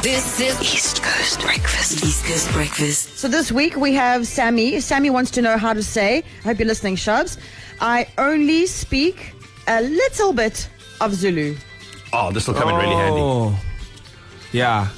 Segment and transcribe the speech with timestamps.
[0.00, 2.02] This is East Coast Breakfast.
[2.02, 3.18] East Coast Breakfast.
[3.18, 4.80] So this week we have Sammy.
[4.80, 7.36] Sammy wants to know how to say, I hope you're listening, Shubs.
[7.78, 9.34] I only speak
[9.68, 10.66] a little bit
[11.02, 11.56] of Zulu.
[12.10, 13.20] Oh, this will come in really handy.
[13.20, 13.60] Oh.
[14.52, 14.88] Yeah.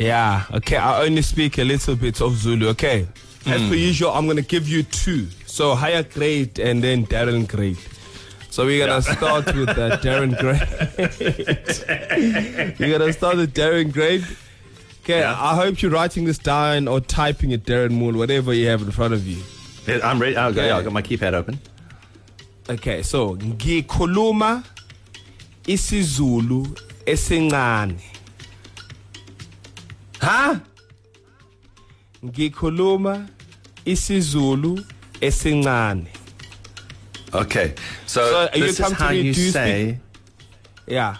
[0.00, 0.42] Yeah.
[0.54, 0.76] Okay.
[0.76, 2.66] I only speak a little bit of Zulu.
[2.70, 3.06] Okay.
[3.46, 5.28] As per usual, I'm going to give you two.
[5.46, 7.78] So higher grade and then Darren grade.
[8.56, 10.62] So we're going to start with uh, Darren grade.
[12.80, 14.24] we're going to start with Darren grade.
[15.02, 15.18] Okay.
[15.18, 15.36] Yeah.
[15.38, 18.90] I hope you're writing this down or typing it, Darren Moore, whatever you have in
[18.92, 19.42] front of you.
[19.86, 20.38] Yeah, I'm ready.
[20.38, 20.68] I'll go, Okay.
[20.68, 21.58] yeah, I've got my keypad open.
[22.70, 24.64] Okay, so ngikhuluma
[25.64, 28.00] isiZulu esincane.
[30.18, 30.60] Huh?
[32.24, 33.28] Ngikhuluma
[33.84, 34.82] isiZulu
[35.20, 36.15] esincane.
[37.42, 37.74] Okay.
[38.06, 39.98] So, So, you this come is to how you say.
[40.86, 41.16] Yeah.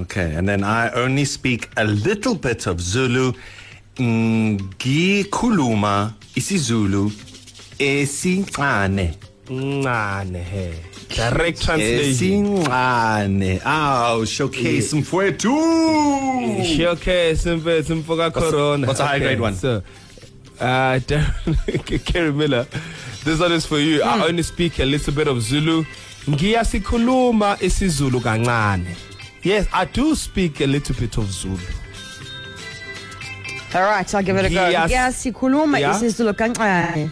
[0.00, 3.32] Okay, and then I only speak a little bit of Zulu.
[3.96, 5.34] Ngikhuluma
[6.36, 7.10] isiZulu
[7.78, 9.14] esincane.
[9.48, 10.70] Ncane he.
[11.14, 12.46] Direct translation.
[12.46, 13.60] Esincane.
[13.64, 15.54] Aw, showcase mfowethu.
[16.76, 18.86] Showcase mfethu mfoka corona.
[18.86, 19.54] what's a high grade one?
[19.54, 19.82] So,
[20.60, 22.66] uh, Darren, Kerry Miller,
[23.24, 24.02] this one is for you.
[24.02, 24.22] Hmm.
[24.22, 25.84] I only speak a little bit of Zulu.
[26.26, 28.96] Ngiyasikhuluma isiZulu kancane.
[29.42, 31.58] Yes, I do speak a little bit of Zulu.
[33.74, 34.56] All right, I'll give it a go.
[34.72, 35.94] Ngiyasikhuluma Yeah.
[35.94, 37.10] isiZulu kancane.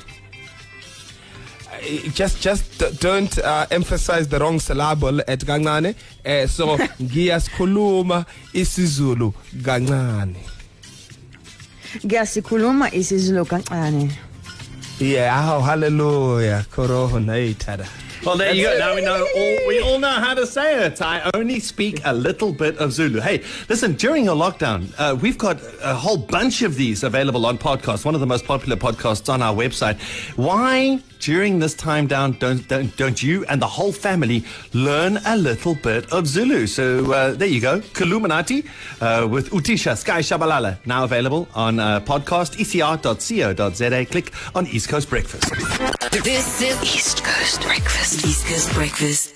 [1.73, 5.95] Uh, just just don't uh, emphasize the wrong syllable at kancane
[6.25, 10.37] uh, so ngiyasikhuluma isiZulu kancane
[12.05, 14.11] Ngiyasikhuluma isiZulu kancane.
[15.01, 17.87] yeah oh, hallelujah corona hey tada
[18.25, 18.79] Well, there you go.
[18.79, 21.01] Now we know all, we all know how to say it.
[21.03, 23.21] I only speak a little bit of Zulu.
[23.21, 27.59] Hey, listen, during your lockdown, uh, we've got a whole bunch of these available on
[27.59, 28.05] podcasts.
[28.05, 30.01] One of the most popular podcasts on our website.
[30.37, 35.37] Why, during this time down, don't don't, don't you and the whole family learn a
[35.37, 36.67] little bit of Zulu?
[36.67, 38.67] So uh, there you go, Kaluminati
[39.01, 40.79] uh, with Utisha Sky Shabalala.
[40.87, 44.05] Now available on uh, podcast ecr.co.za.
[44.07, 45.51] Click on East Coast Breakfast.
[46.25, 47.65] This is East Coast
[48.07, 48.25] Breakfast.
[48.25, 49.36] East Coast Breakfast.